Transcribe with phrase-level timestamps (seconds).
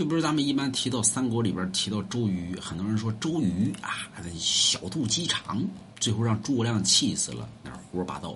[0.00, 5.62] 就比如咱们一般提到三国里边提到周瑜，很多人说周瑜啊，小肚鸡肠，
[5.98, 8.34] 最后让诸葛亮气死了，那胡说八道。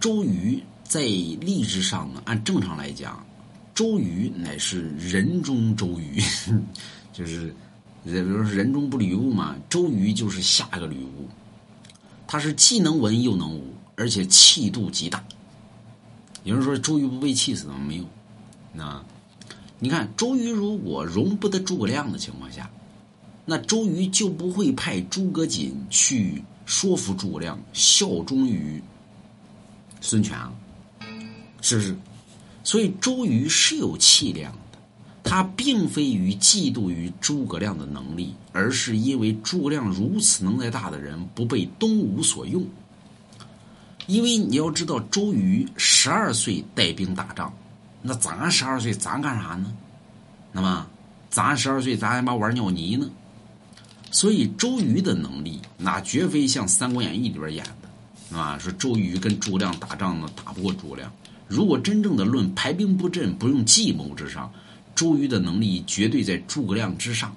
[0.00, 3.22] 周瑜在历史上呢，按正常来讲，
[3.74, 6.18] 周瑜乃是人中周瑜，
[7.12, 7.54] 就是
[8.02, 11.28] 比如说人中不吕布嘛，周瑜就是下一个吕布，
[12.26, 15.22] 他是既能文又能武，而且气度极大。
[16.44, 17.74] 有人说周瑜不被气死吗？
[17.86, 18.04] 没有，
[18.72, 19.04] 那。
[19.84, 22.70] 你看，周瑜如果容不得诸葛亮的情况下，
[23.44, 28.80] 那周瑜就不会派诸葛瑾去说服诸葛亮效忠于
[30.00, 30.52] 孙权啊，
[31.60, 31.96] 是不是？
[32.62, 34.78] 所以周瑜是有气量的，
[35.24, 42.64] 他并非于嫉妒于诸葛亮的能力，而是因为诸葛亮如此能耐大的人不被东吴所用。
[44.06, 47.52] 因为你要知道，周瑜十二岁带兵打仗。
[48.02, 49.72] 那咱十二岁，咱干啥呢？
[50.50, 50.86] 那么，
[51.30, 53.08] 咱十二岁，咱还妈玩尿泥呢。
[54.10, 61.10] 所以，周瑜的能力，那绝非像《三国演义》里边演的，啊，说周瑜跟诸葛亮打仗呢，打不过诸葛亮。
[61.48, 64.52] 如果真正的论排兵布阵，不用计谋之上，
[64.94, 67.34] 周瑜的能力绝对在诸葛亮之上。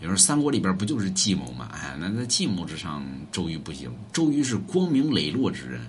[0.00, 1.68] 有时候三国里边不就是计谋吗？
[1.72, 3.92] 哎，那在计谋之上，周瑜不行。
[4.12, 5.80] 周瑜是光明磊落之人。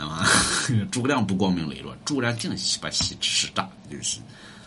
[0.00, 0.24] 那么，
[0.90, 4.18] 诸葛亮不光明磊落，诸葛亮净把戏吃炸，就是。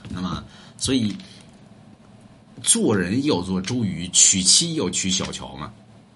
[0.09, 0.43] 那么，
[0.77, 1.17] 所以
[2.61, 5.73] 做人要做周瑜，娶妻要娶小乔嘛。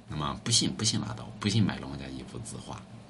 [0.07, 2.79] 那么，不信不信拉倒，不信买龙家一幅字画。